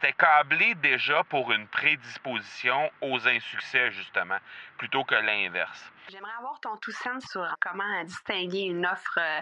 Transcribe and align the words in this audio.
c'était 0.00 0.12
câblé 0.14 0.74
déjà 0.76 1.22
pour 1.24 1.52
une 1.52 1.66
prédisposition 1.68 2.90
aux 3.02 3.28
insuccès, 3.28 3.90
justement, 3.90 4.38
plutôt 4.78 5.04
que 5.04 5.14
l'inverse. 5.14 5.92
J'aimerais 6.08 6.32
avoir 6.38 6.58
ton 6.60 6.76
tout 6.78 6.92
sens 6.92 7.22
sur 7.30 7.46
comment 7.60 8.04
distinguer 8.04 8.62
une 8.62 8.86
offre 8.86 9.18
euh, 9.18 9.40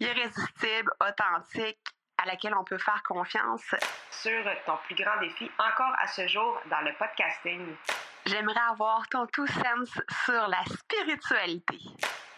irrésistible, 0.00 0.92
authentique, 1.00 1.78
à 2.18 2.26
laquelle 2.26 2.54
on 2.54 2.64
peut 2.64 2.78
faire 2.78 3.02
confiance. 3.02 3.74
Sur 4.10 4.44
ton 4.66 4.76
plus 4.84 4.94
grand 4.94 5.18
défi 5.20 5.50
encore 5.58 5.94
à 6.00 6.06
ce 6.06 6.26
jour 6.28 6.60
dans 6.70 6.80
le 6.80 6.92
podcasting. 6.94 7.74
J'aimerais 8.26 8.60
avoir 8.70 9.08
ton 9.08 9.26
tout 9.26 9.46
sens 9.46 9.88
sur 10.24 10.48
la 10.48 10.64
spiritualité. 10.66 11.78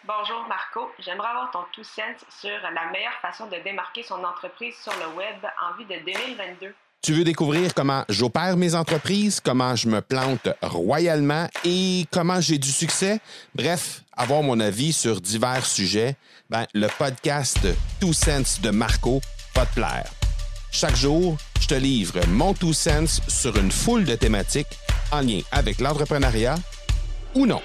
Bonjour 0.05 0.47
Marco, 0.47 0.91
j'aimerais 0.99 1.29
avoir 1.29 1.51
ton 1.51 1.65
tout 1.73 1.83
sens 1.83 2.25
sur 2.29 2.61
la 2.61 2.85
meilleure 2.91 3.19
façon 3.21 3.47
de 3.47 3.57
démarquer 3.57 4.03
son 4.03 4.23
entreprise 4.23 4.77
sur 4.77 4.93
le 4.93 5.13
web 5.15 5.45
en 5.61 5.73
vue 5.73 5.85
de 5.85 5.97
2022. 5.97 6.73
Tu 7.01 7.13
veux 7.13 7.23
découvrir 7.23 7.73
comment 7.73 8.05
j'opère 8.09 8.57
mes 8.57 8.75
entreprises, 8.75 9.39
comment 9.39 9.75
je 9.75 9.87
me 9.87 10.01
plante 10.01 10.47
royalement 10.61 11.47
et 11.65 12.05
comment 12.11 12.39
j'ai 12.39 12.59
du 12.59 12.71
succès? 12.71 13.19
Bref, 13.55 14.03
avoir 14.15 14.43
mon 14.43 14.59
avis 14.59 14.93
sur 14.93 15.19
divers 15.19 15.65
sujets, 15.65 16.15
ben, 16.51 16.67
le 16.75 16.87
podcast 16.99 17.57
Two 17.99 18.13
Sense 18.13 18.61
de 18.61 18.69
Marco 18.69 19.19
va 19.55 19.65
te 19.65 19.73
plaire. 19.73 20.11
Chaque 20.71 20.95
jour, 20.95 21.37
je 21.59 21.65
te 21.65 21.73
livre 21.73 22.19
mon 22.27 22.53
Two 22.53 22.71
Sense 22.71 23.19
sur 23.27 23.57
une 23.57 23.71
foule 23.71 24.05
de 24.05 24.13
thématiques 24.13 24.77
en 25.11 25.21
lien 25.21 25.39
avec 25.51 25.81
l'entrepreneuriat 25.81 26.55
ou 27.33 27.47
non. 27.47 27.61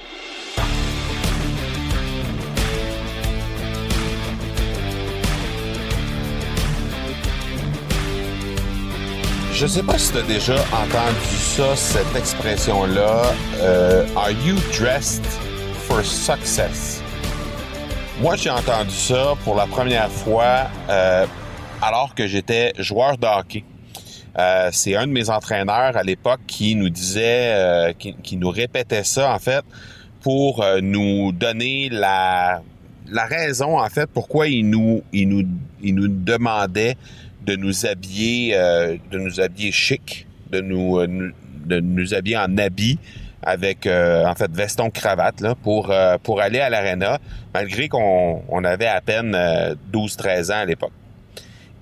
Je 9.58 9.66
sais 9.66 9.82
pas 9.82 9.96
si 9.96 10.12
tu 10.12 10.18
as 10.18 10.22
déjà 10.22 10.54
entendu 10.54 11.36
ça, 11.38 11.74
cette 11.74 12.14
expression-là. 12.14 13.22
euh, 13.62 14.04
Are 14.14 14.30
you 14.30 14.56
dressed 14.78 15.24
for 15.86 16.04
success? 16.04 17.02
Moi, 18.20 18.36
j'ai 18.36 18.50
entendu 18.50 18.94
ça 18.94 19.32
pour 19.44 19.54
la 19.56 19.66
première 19.66 20.10
fois 20.10 20.68
euh, 20.90 21.24
alors 21.80 22.14
que 22.14 22.26
j'étais 22.26 22.74
joueur 22.78 23.16
de 23.16 23.26
hockey. 23.26 23.64
Euh, 24.38 24.68
c'est 24.72 24.94
un 24.94 25.06
de 25.06 25.12
mes 25.12 25.30
entraîneurs 25.30 25.96
à 25.96 26.02
l'époque 26.02 26.40
qui 26.46 26.74
nous 26.74 26.90
disait, 26.90 27.54
euh, 27.54 27.92
qui, 27.94 28.14
qui 28.22 28.36
nous 28.36 28.50
répétait 28.50 29.04
ça 29.04 29.32
en 29.32 29.38
fait, 29.38 29.64
pour 30.20 30.62
euh, 30.62 30.80
nous 30.82 31.32
donner 31.32 31.88
la, 31.90 32.60
la 33.10 33.26
raison 33.26 33.78
en 33.78 33.88
fait 33.88 34.08
pourquoi 34.12 34.48
il 34.48 34.68
nous, 34.68 35.02
il 35.12 35.28
nous, 35.28 35.46
il 35.82 35.94
nous 35.94 36.08
demandait 36.08 36.96
de 37.44 37.56
nous 37.56 37.86
habiller, 37.86 38.52
euh, 38.54 38.96
de 39.10 39.18
nous 39.18 39.40
habiller 39.40 39.72
chic, 39.72 40.26
de 40.50 40.60
nous, 40.60 40.98
euh, 40.98 41.32
de 41.64 41.80
nous 41.80 42.14
habiller 42.14 42.36
en 42.36 42.56
habit 42.58 42.98
avec 43.42 43.86
euh, 43.86 44.24
en 44.26 44.34
fait 44.34 44.50
veston 44.50 44.90
cravate 44.90 45.40
là 45.40 45.54
pour 45.54 45.90
euh, 45.90 46.16
pour 46.22 46.40
aller 46.40 46.58
à 46.58 46.68
l'arena 46.68 47.18
malgré 47.54 47.88
qu'on 47.88 48.42
on 48.48 48.64
avait 48.64 48.86
à 48.86 49.00
peine 49.00 49.36
12-13 49.92 50.52
ans 50.52 50.58
à 50.62 50.64
l'époque. 50.64 50.92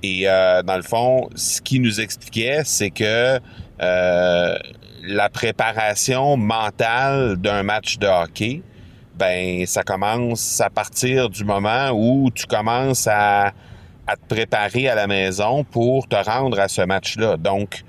Et 0.04 0.28
euh, 0.28 0.62
dans 0.62 0.76
le 0.76 0.82
fond, 0.82 1.30
ce 1.34 1.62
qu'il 1.62 1.80
nous 1.80 1.98
expliquait, 1.98 2.60
c'est 2.66 2.90
que 2.90 3.40
euh, 3.80 4.58
la 5.02 5.28
préparation 5.30 6.36
mentale 6.36 7.36
d'un 7.38 7.62
match 7.62 7.96
de 7.96 8.06
hockey, 8.06 8.60
ben 9.16 9.64
ça 9.66 9.82
commence 9.82 10.60
à 10.60 10.70
partir 10.70 11.30
du 11.30 11.44
moment 11.44 11.90
où 11.90 12.30
tu 12.34 12.46
commences 12.46 13.06
à, 13.06 13.52
te 14.06 14.34
préparer 14.34 14.88
à 14.88 14.94
la 14.94 15.06
maison 15.06 15.64
pour 15.64 16.06
te 16.08 16.16
rendre 16.16 16.60
à 16.60 16.68
ce 16.68 16.82
match-là. 16.82 17.36
Donc, 17.36 17.84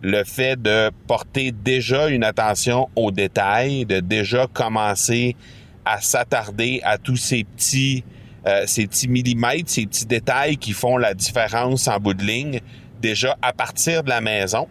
le 0.00 0.24
fait 0.24 0.60
de 0.60 0.90
porter 1.06 1.52
déjà 1.52 2.08
une 2.08 2.24
attention 2.24 2.88
aux 2.96 3.10
détails, 3.10 3.84
de 3.84 4.00
déjà 4.00 4.46
commencer 4.46 5.36
à 5.84 6.00
s'attarder 6.00 6.80
à 6.84 6.96
tous 6.96 7.16
ces 7.16 7.44
petits, 7.44 8.04
euh, 8.46 8.64
ces 8.66 8.86
petits 8.86 9.08
millimètres, 9.08 9.68
ces 9.68 9.86
petits 9.86 10.06
détails 10.06 10.56
qui 10.56 10.72
font 10.72 10.96
la 10.96 11.12
différence 11.12 11.88
en 11.88 11.98
bout 11.98 12.14
de 12.14 12.24
ligne, 12.24 12.60
déjà 13.00 13.36
à 13.42 13.52
partir 13.52 14.04
de 14.04 14.08
la 14.08 14.20
maison, 14.20 14.68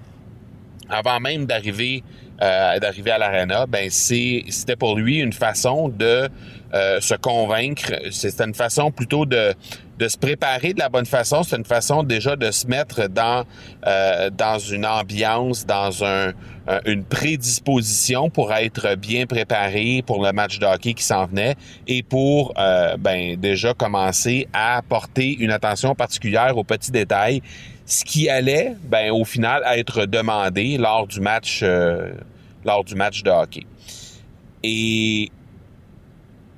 avant 0.89 1.19
même 1.19 1.45
d'arriver 1.45 2.03
euh, 2.41 2.79
d'arriver 2.79 3.11
à 3.11 3.17
l'arena, 3.17 3.65
ben 3.65 3.89
c'est 3.89 4.43
c'était 4.49 4.75
pour 4.75 4.95
lui 4.95 5.19
une 5.19 5.33
façon 5.33 5.89
de 5.89 6.29
euh, 6.73 6.99
se 7.01 7.15
convaincre. 7.15 7.93
C'était 8.11 8.43
une 8.45 8.53
façon 8.53 8.91
plutôt 8.91 9.25
de 9.25 9.53
de 9.97 10.07
se 10.07 10.17
préparer 10.17 10.73
de 10.73 10.79
la 10.79 10.89
bonne 10.89 11.07
façon. 11.07 11.41
C'est 11.41 11.55
une 11.55 11.65
façon 11.65 12.03
déjà 12.03 12.35
de 12.35 12.51
se 12.51 12.67
mettre 12.67 13.07
dans 13.09 13.45
euh, 13.87 14.29
dans 14.29 14.59
une 14.59 14.85
ambiance, 14.85 15.65
dans 15.65 16.03
un 16.03 16.33
un- 16.69 16.81
une 16.85 17.03
prédisposition 17.05 18.29
pour 18.29 18.53
être 18.53 18.95
bien 18.95 19.25
préparé 19.25 20.03
pour 20.05 20.23
le 20.23 20.31
match 20.33 20.59
de 20.59 20.65
hockey 20.65 20.93
qui 20.93 21.03
s'en 21.03 21.25
venait 21.25 21.55
et 21.87 22.03
pour 22.03 22.53
euh, 22.59 22.97
ben 22.97 23.35
déjà 23.37 23.73
commencer 23.73 24.47
à 24.53 24.81
porter 24.87 25.35
une 25.39 25.51
attention 25.51 25.95
particulière 25.95 26.57
aux 26.57 26.63
petits 26.65 26.91
détails, 26.91 27.41
ce 27.87 28.03
qui 28.03 28.29
allait 28.29 28.75
ben 28.83 29.11
au 29.11 29.23
final 29.23 29.63
être 29.65 30.05
demandé 30.05 30.77
lors 30.77 31.07
du 31.07 31.21
match 31.21 31.61
euh, 31.63 32.11
lors 32.65 32.83
du 32.83 32.95
match 32.95 33.23
de 33.23 33.31
hockey. 33.31 33.65
Et 34.61 35.31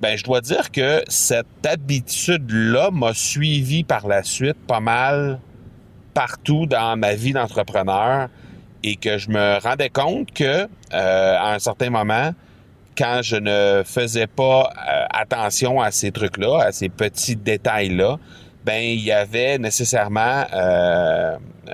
ben 0.02 0.18
je 0.18 0.24
dois 0.24 0.42
dire 0.42 0.72
que 0.72 1.04
cette 1.08 1.66
habitude-là 1.66 2.90
m'a 2.92 3.14
suivi 3.14 3.84
par 3.84 4.08
la 4.08 4.24
suite 4.24 4.58
pas 4.68 4.80
mal 4.80 5.40
partout 6.16 6.66
dans 6.66 6.98
ma 6.98 7.14
vie 7.14 7.34
d'entrepreneur 7.34 8.30
et 8.82 8.96
que 8.96 9.18
je 9.20 9.30
me 9.30 9.60
rendais 9.62 9.90
compte 9.90 10.32
que 10.32 10.44
euh, 10.44 10.68
à 10.92 11.54
un 11.54 11.60
certain 11.60 11.92
moment, 11.92 12.32
quand 12.98 13.20
je 13.22 13.36
ne 13.36 13.84
faisais 13.86 14.28
pas 14.28 14.72
euh, 14.90 15.06
attention 15.12 15.80
à 15.80 15.92
ces 15.92 16.12
trucs-là, 16.12 16.64
à 16.64 16.72
ces 16.72 16.90
petits 16.90 17.36
détails-là, 17.36 18.18
ben 18.66 18.84
il 18.84 19.02
y 19.02 19.12
avait 19.12 19.58
nécessairement 19.58 20.46
euh, 20.54 21.38
euh, 21.68 21.74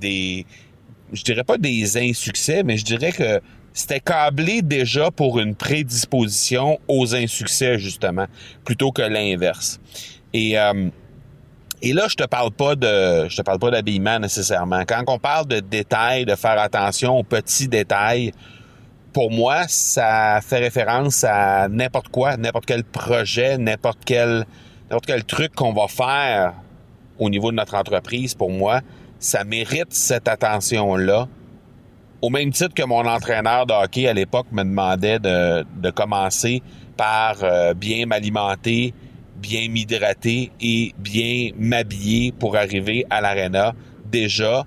des, 0.00 0.46
je 1.12 1.22
dirais 1.22 1.44
pas 1.44 1.58
des 1.58 1.96
insuccès, 1.96 2.62
mais 2.62 2.76
je 2.76 2.84
dirais 2.84 3.12
que 3.12 3.40
c'était 3.72 4.00
câblé 4.00 4.62
déjà 4.62 5.10
pour 5.10 5.38
une 5.38 5.54
prédisposition 5.54 6.78
aux 6.88 7.14
insuccès 7.14 7.78
justement, 7.78 8.26
plutôt 8.64 8.92
que 8.92 9.02
l'inverse. 9.02 9.80
Et 10.32 10.58
euh, 10.58 10.88
et 11.82 11.94
là, 11.94 12.08
je 12.08 12.14
te 12.14 12.24
parle 12.24 12.50
pas 12.50 12.74
de, 12.74 13.26
je 13.28 13.36
te 13.36 13.42
parle 13.42 13.58
pas 13.58 13.70
d'habillement 13.70 14.18
nécessairement. 14.18 14.82
Quand 14.86 15.02
on 15.06 15.18
parle 15.18 15.46
de 15.46 15.60
détails, 15.60 16.26
de 16.26 16.34
faire 16.34 16.58
attention 16.60 17.16
aux 17.16 17.22
petits 17.22 17.68
détails, 17.68 18.32
pour 19.14 19.30
moi, 19.30 19.64
ça 19.66 20.40
fait 20.42 20.58
référence 20.58 21.24
à 21.24 21.68
n'importe 21.68 22.08
quoi, 22.08 22.36
n'importe 22.36 22.66
quel 22.66 22.84
projet, 22.84 23.56
n'importe 23.56 24.00
quel, 24.04 24.44
n'importe 24.90 25.06
quel 25.06 25.24
truc 25.24 25.54
qu'on 25.54 25.72
va 25.72 25.86
faire 25.86 26.54
au 27.18 27.30
niveau 27.30 27.52
de 27.52 27.56
notre 27.56 27.76
entreprise. 27.76 28.34
Pour 28.34 28.50
moi, 28.50 28.80
ça 29.20 29.44
mérite 29.44 29.92
cette 29.92 30.26
attention-là. 30.26 31.28
Au 32.22 32.28
même 32.28 32.50
titre 32.50 32.74
que 32.74 32.82
mon 32.82 33.06
entraîneur 33.06 33.66
de 33.66 33.72
hockey 33.72 34.08
à 34.08 34.12
l'époque 34.12 34.48
me 34.50 34.64
demandait 34.64 35.20
de, 35.20 35.90
commencer 35.90 36.60
par 36.96 37.36
euh, 37.42 37.72
bien 37.72 38.04
m'alimenter, 38.06 38.92
bien 39.36 39.68
m'hydrater 39.68 40.50
et 40.60 40.92
bien 40.98 41.50
m'habiller 41.56 42.32
pour 42.32 42.56
arriver 42.56 43.06
à 43.10 43.20
l'arena 43.20 43.72
déjà 44.04 44.66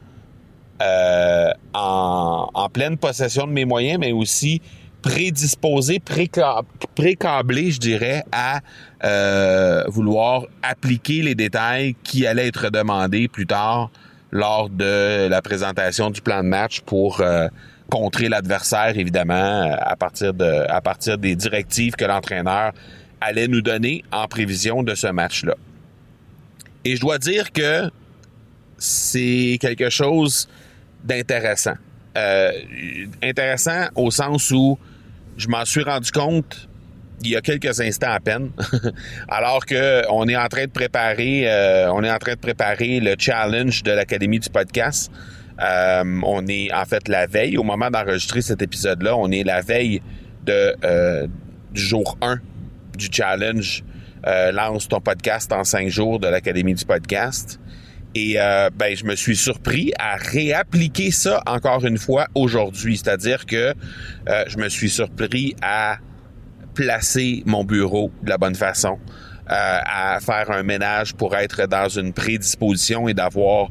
euh, 0.82 1.52
en 1.74 2.70
pleine 2.72 2.98
possession 2.98 3.46
de 3.46 3.52
mes 3.52 3.66
moyens, 3.66 4.00
mais 4.00 4.14
aussi 4.14 4.62
prédisposé, 5.04 6.00
préca- 6.00 6.64
précablé, 6.96 7.70
je 7.70 7.80
dirais, 7.80 8.24
à 8.32 8.62
euh, 9.04 9.84
vouloir 9.88 10.46
appliquer 10.64 11.22
les 11.22 11.36
détails 11.36 11.96
qui 12.04 12.26
allaient 12.26 12.48
être 12.48 12.72
demandés 12.72 13.28
plus 13.28 13.46
tard 13.46 13.92
lors 14.32 14.70
de 14.70 15.28
la 15.28 15.42
présentation 15.44 16.10
du 16.10 16.22
plan 16.22 16.42
de 16.42 16.48
match 16.48 16.82
pour 16.82 17.22
euh, 17.22 17.48
contrer 17.92 18.30
l'adversaire, 18.30 18.98
évidemment, 18.98 19.76
à 19.80 19.96
partir 19.96 20.34
de 20.34 20.66
à 20.70 20.82
partir 20.82 21.20
des 21.20 21.36
directives 21.36 21.94
que 21.94 22.06
l'entraîneur 22.06 22.72
allait 23.22 23.48
nous 23.48 23.62
donner 23.62 24.04
en 24.12 24.28
prévision 24.28 24.82
de 24.82 24.96
ce 24.96 25.08
match-là. 25.08 25.56
Et 26.86 26.96
je 26.96 27.02
dois 27.02 27.20
dire 27.20 27.52
que 27.52 27.92
c'est 28.78 29.58
quelque 29.62 29.90
chose 29.90 30.50
d'intéressant. 31.04 31.76
Euh, 32.18 32.52
intéressant 33.22 33.88
au 33.96 34.12
sens 34.12 34.52
où 34.52 34.78
je 35.38 35.48
m'en 35.48 35.66
suis 35.66 35.84
rendu 35.84 36.12
compte 36.12 36.68
il 37.24 37.32
y 37.32 37.36
a 37.36 37.42
quelques 37.42 37.80
instants 37.80 38.12
à 38.12 38.20
peine, 38.20 38.52
alors 39.30 39.66
que 39.66 40.04
on 40.10 40.28
est 40.28 40.36
en 40.36 40.48
train 40.48 40.66
de 40.66 40.72
préparer, 40.72 41.44
euh, 41.46 41.92
on 41.92 42.04
est 42.04 42.12
en 42.12 42.18
train 42.18 42.34
de 42.34 42.40
préparer 42.40 43.00
le 43.00 43.16
challenge 43.18 43.84
de 43.84 43.92
l'académie 43.92 44.40
du 44.40 44.50
podcast. 44.50 45.12
Euh, 45.62 46.04
on 46.24 46.48
est 46.48 46.74
en 46.74 46.86
fait 46.86 47.08
la 47.08 47.26
veille, 47.28 47.58
au 47.58 47.64
moment 47.64 47.90
d'enregistrer 47.90 48.42
cet 48.42 48.62
épisode-là, 48.62 49.16
on 49.16 49.32
est 49.32 49.44
la 49.44 49.62
veille 49.62 50.02
de 50.46 50.76
euh, 50.84 51.28
du 51.72 51.82
jour 51.82 52.18
1 52.22 52.40
du 52.98 53.08
challenge 53.12 53.84
lance 54.54 54.88
ton 54.88 55.02
podcast 55.02 55.52
en 55.52 55.66
cinq 55.66 55.90
jours 55.90 56.18
de 56.18 56.28
l'académie 56.28 56.74
du 56.74 56.86
podcast. 56.86 57.60
Et 58.16 58.36
euh, 58.40 58.70
ben, 58.74 58.96
je 58.96 59.06
me 59.06 59.16
suis 59.16 59.36
surpris 59.36 59.92
à 59.98 60.16
réappliquer 60.16 61.12
ça 61.12 61.42
encore 61.48 61.86
une 61.86 61.98
fois 61.98 62.28
aujourd'hui. 62.36 62.98
C'est-à-dire 62.98 63.46
que 63.46 63.74
euh, 64.30 64.44
je 64.48 64.58
me 64.58 64.70
suis 64.70 64.90
surpris 64.90 65.56
à 65.62 65.98
placer 66.76 67.44
mon 67.46 67.64
bureau 67.64 68.12
de 68.22 68.30
la 68.30 68.38
bonne 68.38 68.56
façon. 68.56 69.00
Euh, 69.52 69.80
à 69.84 70.20
faire 70.22 70.52
un 70.52 70.64
ménage 70.64 71.14
pour 71.16 71.36
être 71.36 71.68
dans 71.68 71.90
une 71.90 72.14
prédisposition 72.14 73.10
et 73.10 73.14
d'avoir 73.14 73.68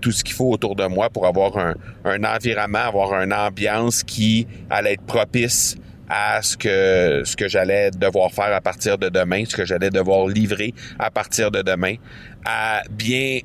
tout 0.00 0.12
ce 0.12 0.22
qu'il 0.22 0.34
faut 0.34 0.50
autour 0.50 0.76
de 0.76 0.84
moi 0.86 1.08
pour 1.08 1.26
avoir 1.26 1.56
un 2.04 2.24
environnement, 2.24 2.80
avoir 2.80 3.14
une 3.22 3.32
ambiance 3.32 4.02
qui 4.02 4.46
allait 4.68 4.92
être 4.92 5.06
propice 5.06 5.78
à 6.08 6.42
ce 6.42 6.56
que 6.56 7.22
ce 7.24 7.36
que 7.36 7.48
j'allais 7.48 7.90
devoir 7.90 8.32
faire 8.32 8.54
à 8.54 8.60
partir 8.60 8.98
de 8.98 9.08
demain, 9.08 9.44
ce 9.46 9.56
que 9.56 9.64
j'allais 9.64 9.90
devoir 9.90 10.26
livrer 10.28 10.74
à 10.98 11.10
partir 11.10 11.50
de 11.50 11.62
demain, 11.62 11.94
à 12.44 12.82
bien 12.90 13.40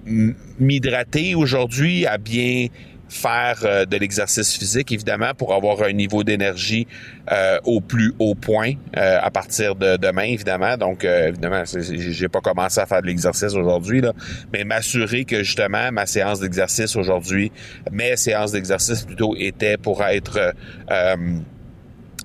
m'hydrater 0.60 1.36
aujourd'hui, 1.36 2.06
à 2.06 2.18
bien 2.18 2.68
faire 3.12 3.60
euh, 3.66 3.86
de 3.86 3.98
l'exercice 3.98 4.58
physique, 4.58 4.92
évidemment, 4.92 5.34
pour 5.38 5.54
avoir 5.54 5.84
un 5.84 5.92
niveau 5.92 6.24
d'énergie 6.24 6.88
euh, 7.32 7.60
au 7.66 7.82
plus 7.82 8.14
haut 8.20 8.36
point 8.36 8.74
euh, 8.96 9.20
à 9.22 9.30
partir 9.30 9.76
de 9.76 9.98
demain, 9.98 10.24
évidemment. 10.24 10.78
Donc, 10.78 11.04
évidemment, 11.04 11.64
j'ai 11.66 12.30
pas 12.30 12.40
commencé 12.40 12.80
à 12.80 12.86
faire 12.86 13.02
de 13.02 13.08
l'exercice 13.08 13.54
aujourd'hui, 13.54 14.02
là, 14.02 14.14
mais 14.54 14.64
m'assurer 14.64 15.26
que 15.26 15.44
justement 15.44 15.92
ma 15.92 16.06
séance 16.06 16.40
d'exercice 16.40 16.96
aujourd'hui, 16.96 17.52
mes 17.92 18.16
séances 18.16 18.54
d'exercice 18.54 19.04
plutôt 19.04 19.36
étaient 19.38 19.78
pour 19.78 20.04
être 20.04 20.54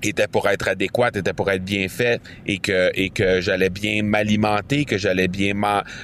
était 0.03 0.27
pour 0.27 0.47
être 0.47 0.67
adéquate, 0.67 1.17
était 1.17 1.33
pour 1.33 1.49
être 1.49 1.63
bien 1.63 1.87
fait 1.87 2.21
et 2.45 2.59
que 2.59 2.91
et 2.93 3.09
que 3.09 3.41
j'allais 3.41 3.69
bien 3.69 4.03
m'alimenter, 4.03 4.85
que 4.85 4.97
j'allais 4.97 5.27
bien 5.27 5.53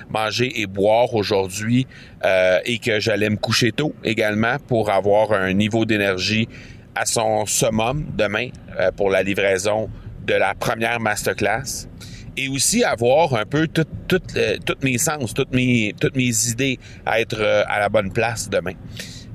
manger 0.09 0.61
et 0.61 0.65
boire 0.65 1.13
aujourd'hui 1.13 1.87
euh, 2.25 2.59
et 2.65 2.79
que 2.79 2.99
j'allais 2.99 3.29
me 3.29 3.37
coucher 3.37 3.71
tôt 3.71 3.93
également 4.03 4.57
pour 4.67 4.89
avoir 4.89 5.33
un 5.33 5.53
niveau 5.53 5.85
d'énergie 5.85 6.47
à 6.95 7.05
son 7.05 7.45
summum 7.45 8.05
demain 8.15 8.49
euh, 8.79 8.91
pour 8.91 9.09
la 9.09 9.23
livraison 9.23 9.89
de 10.25 10.33
la 10.33 10.53
première 10.53 10.99
masterclass 10.99 11.87
et 12.35 12.47
aussi 12.47 12.83
avoir 12.83 13.35
un 13.35 13.45
peu 13.45 13.67
tout, 13.67 13.85
tout, 14.07 14.21
euh, 14.35 14.57
toutes 14.65 14.83
mes 14.83 14.97
sens, 14.97 15.33
toutes 15.33 15.53
mes 15.53 15.93
toutes 15.99 16.15
mes 16.15 16.47
idées 16.47 16.79
à 17.05 17.19
être 17.19 17.41
à 17.67 17.79
la 17.79 17.89
bonne 17.89 18.11
place 18.11 18.49
demain. 18.49 18.73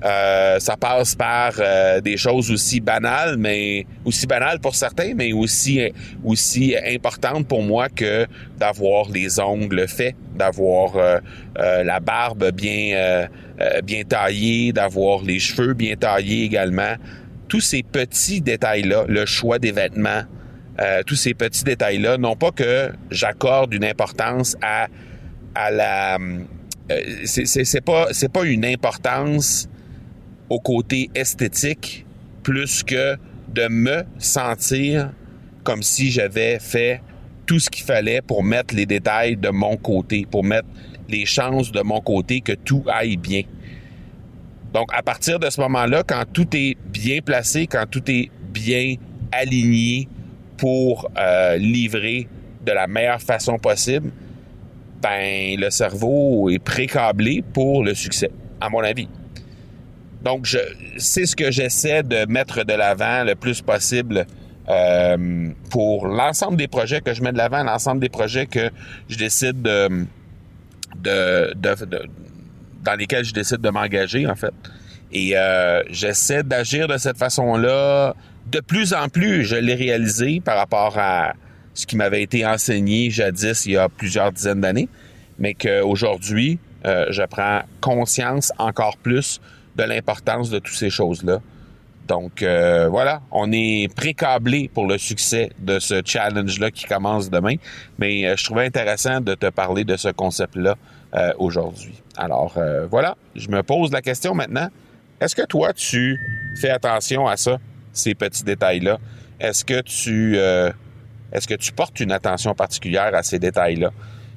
Euh, 0.04 0.60
ça 0.60 0.76
passe 0.76 1.16
par 1.16 1.54
euh, 1.58 2.00
des 2.00 2.16
choses 2.16 2.52
aussi 2.52 2.80
banales, 2.80 3.36
mais 3.36 3.84
aussi 4.04 4.28
banales 4.28 4.60
pour 4.60 4.76
certains, 4.76 5.12
mais 5.16 5.32
aussi 5.32 5.80
aussi 6.24 6.76
importantes 6.86 7.48
pour 7.48 7.62
moi 7.62 7.88
que 7.88 8.26
d'avoir 8.58 9.08
les 9.08 9.40
ongles 9.40 9.88
faits, 9.88 10.14
d'avoir 10.36 10.96
euh, 10.96 11.18
la 11.56 11.98
barbe 11.98 12.52
bien 12.52 13.26
bien 13.82 14.04
taillée, 14.04 14.72
d'avoir 14.72 15.22
les 15.22 15.40
cheveux 15.40 15.74
bien 15.74 15.96
taillés 15.96 16.44
également. 16.44 16.94
Tous 17.48 17.60
ces 17.60 17.82
petits 17.82 18.40
détails-là, 18.40 19.04
le 19.08 19.26
choix 19.26 19.58
des 19.58 19.72
vêtements, 19.72 20.22
tous 21.06 21.16
ces 21.16 21.34
petits 21.34 21.64
détails-là, 21.64 22.18
non 22.18 22.36
pas 22.36 22.52
que 22.52 22.92
j'accorde 23.10 23.74
une 23.74 23.84
importance 23.84 24.56
à 24.62 24.86
à 25.56 25.72
la 25.72 26.18
c'est 27.24 27.84
pas 27.84 28.06
c'est 28.12 28.32
pas 28.32 28.44
une 28.44 28.64
importance 28.64 29.68
au 30.48 30.60
côté 30.60 31.10
esthétique 31.14 32.06
plus 32.42 32.82
que 32.82 33.16
de 33.48 33.68
me 33.68 34.04
sentir 34.18 35.10
comme 35.64 35.82
si 35.82 36.10
j'avais 36.10 36.58
fait 36.58 37.02
tout 37.46 37.58
ce 37.58 37.70
qu'il 37.70 37.84
fallait 37.84 38.20
pour 38.20 38.42
mettre 38.42 38.74
les 38.74 38.86
détails 38.86 39.36
de 39.36 39.48
mon 39.48 39.76
côté, 39.76 40.26
pour 40.30 40.44
mettre 40.44 40.68
les 41.08 41.26
chances 41.26 41.72
de 41.72 41.80
mon 41.80 42.00
côté 42.00 42.40
que 42.40 42.52
tout 42.52 42.84
aille 42.86 43.16
bien. 43.16 43.42
Donc, 44.72 44.88
à 44.94 45.02
partir 45.02 45.38
de 45.38 45.48
ce 45.48 45.60
moment-là, 45.62 46.02
quand 46.06 46.24
tout 46.30 46.48
est 46.54 46.76
bien 46.86 47.20
placé, 47.20 47.66
quand 47.66 47.86
tout 47.90 48.02
est 48.10 48.30
bien 48.52 48.96
aligné 49.32 50.08
pour 50.58 51.10
euh, 51.16 51.56
livrer 51.56 52.28
de 52.64 52.72
la 52.72 52.86
meilleure 52.86 53.20
façon 53.20 53.58
possible, 53.58 54.10
ben, 55.00 55.58
le 55.58 55.70
cerveau 55.70 56.50
est 56.50 56.58
précablé 56.58 57.42
pour 57.52 57.82
le 57.82 57.94
succès, 57.94 58.30
à 58.60 58.68
mon 58.68 58.80
avis. 58.80 59.08
Donc, 60.22 60.46
je, 60.46 60.58
c'est 60.96 61.26
ce 61.26 61.36
que 61.36 61.50
j'essaie 61.50 62.02
de 62.02 62.26
mettre 62.30 62.64
de 62.64 62.72
l'avant 62.72 63.24
le 63.24 63.34
plus 63.34 63.62
possible 63.62 64.26
euh, 64.68 65.48
pour 65.70 66.06
l'ensemble 66.06 66.56
des 66.56 66.68
projets 66.68 67.00
que 67.00 67.14
je 67.14 67.22
mets 67.22 67.32
de 67.32 67.38
l'avant, 67.38 67.62
l'ensemble 67.62 68.00
des 68.00 68.08
projets 68.08 68.46
que 68.46 68.70
je 69.08 69.16
décide 69.16 69.62
de, 69.62 70.06
de, 70.96 71.54
dans 72.84 72.94
lesquels 72.98 73.24
je 73.24 73.32
décide 73.32 73.60
de 73.60 73.70
m'engager, 73.70 74.26
en 74.26 74.34
fait. 74.34 74.52
Et 75.12 75.36
euh, 75.36 75.82
j'essaie 75.90 76.42
d'agir 76.42 76.88
de 76.88 76.98
cette 76.98 77.16
façon-là. 77.16 78.14
De 78.46 78.60
plus 78.60 78.92
en 78.92 79.08
plus, 79.08 79.44
je 79.44 79.56
l'ai 79.56 79.74
réalisé 79.74 80.40
par 80.40 80.56
rapport 80.56 80.98
à 80.98 81.34
ce 81.74 81.86
qui 81.86 81.96
m'avait 81.96 82.22
été 82.22 82.44
enseigné 82.44 83.10
jadis 83.10 83.64
il 83.66 83.72
y 83.72 83.76
a 83.76 83.88
plusieurs 83.88 84.32
dizaines 84.32 84.60
d'années, 84.60 84.88
mais 85.38 85.54
qu'aujourd'hui, 85.54 86.58
euh, 86.84 87.06
je 87.10 87.22
prends 87.22 87.62
conscience 87.80 88.52
encore 88.58 88.96
plus 88.96 89.40
de 89.78 89.84
l'importance 89.84 90.50
de 90.50 90.58
toutes 90.58 90.76
ces 90.76 90.90
choses-là. 90.90 91.40
Donc 92.08 92.42
euh, 92.42 92.88
voilà, 92.88 93.20
on 93.30 93.52
est 93.52 93.94
précablé 93.94 94.70
pour 94.72 94.86
le 94.86 94.96
succès 94.98 95.50
de 95.58 95.78
ce 95.78 96.02
challenge-là 96.04 96.70
qui 96.70 96.86
commence 96.86 97.30
demain. 97.30 97.56
Mais 97.98 98.26
euh, 98.26 98.34
je 98.36 98.44
trouvais 98.44 98.64
intéressant 98.64 99.20
de 99.20 99.34
te 99.34 99.50
parler 99.50 99.84
de 99.84 99.96
ce 99.96 100.08
concept-là 100.08 100.74
euh, 101.14 101.32
aujourd'hui. 101.38 102.02
Alors 102.16 102.58
voilà, 102.90 103.16
je 103.36 103.48
me 103.48 103.62
pose 103.62 103.92
la 103.92 104.02
question 104.02 104.34
maintenant. 104.34 104.68
Est-ce 105.20 105.36
que 105.36 105.46
toi, 105.46 105.72
tu 105.72 106.18
fais 106.60 106.70
attention 106.70 107.28
à 107.28 107.36
ça, 107.36 107.58
ces 107.92 108.14
petits 108.14 108.42
détails-là? 108.42 108.98
Est-ce 109.38 109.64
que 109.64 109.80
tu 109.82 110.36
est-ce 111.30 111.46
que 111.46 111.54
tu 111.54 111.72
portes 111.72 112.00
une 112.00 112.10
attention 112.10 112.54
particulière 112.54 113.14
à 113.14 113.22
ces 113.22 113.38
détails-là? 113.38 113.90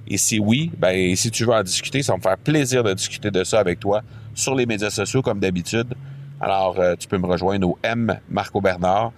Et 0.07 0.17
si 0.17 0.39
oui, 0.39 0.71
ben 0.77 1.15
si 1.15 1.31
tu 1.31 1.45
veux 1.45 1.53
en 1.53 1.63
discuter, 1.63 2.03
ça 2.03 2.13
va 2.13 2.17
me 2.17 2.21
faire 2.21 2.37
plaisir 2.37 2.83
de 2.83 2.93
discuter 2.93 3.31
de 3.31 3.43
ça 3.43 3.59
avec 3.59 3.79
toi 3.79 4.03
sur 4.41 4.55
les 4.55 4.65
médias 4.65 4.89
sociaux 4.89 5.21
comme 5.21 5.39
d'habitude. 5.39 5.93
Alors, 6.39 6.79
euh, 6.79 6.95
tu 6.97 7.07
peux 7.07 7.17
me 7.17 7.27
rejoindre 7.27 7.69
au 7.69 7.79
M 7.83 8.19
Marco 8.29 8.59
Bernard. 8.59 9.11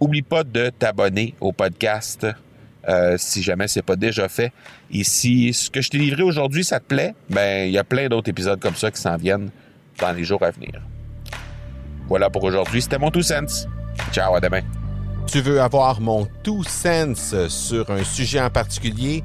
Oublie 0.00 0.22
pas 0.22 0.42
de 0.42 0.70
t'abonner 0.70 1.34
au 1.40 1.52
podcast 1.52 2.26
euh, 2.88 3.16
si 3.18 3.42
jamais 3.42 3.68
c'est 3.68 3.82
pas 3.82 3.96
déjà 3.96 4.28
fait. 4.28 4.52
Et 4.90 5.04
si 5.04 5.52
ce 5.52 5.70
que 5.70 5.80
je 5.80 5.90
t'ai 5.90 5.98
livré 5.98 6.22
aujourd'hui, 6.22 6.64
ça 6.64 6.80
te 6.80 6.86
plaît, 6.86 7.14
ben 7.28 7.66
il 7.66 7.72
y 7.72 7.78
a 7.78 7.84
plein 7.84 8.08
d'autres 8.08 8.30
épisodes 8.30 8.60
comme 8.60 8.74
ça 8.74 8.90
qui 8.90 9.00
s'en 9.00 9.16
viennent 9.16 9.50
dans 10.00 10.12
les 10.12 10.24
jours 10.24 10.42
à 10.42 10.50
venir. 10.50 10.80
Voilà 12.08 12.30
pour 12.30 12.44
aujourd'hui. 12.44 12.80
C'était 12.80 12.98
mon 12.98 13.10
Two 13.10 13.22
Sense. 13.22 13.66
Ciao, 14.12 14.34
à 14.34 14.40
demain. 14.40 14.62
Tu 15.26 15.40
veux 15.40 15.60
avoir 15.60 16.00
mon 16.00 16.26
Two 16.42 16.62
Sense 16.62 17.34
sur 17.48 17.90
un 17.90 18.04
sujet 18.04 18.40
en 18.40 18.50
particulier? 18.50 19.24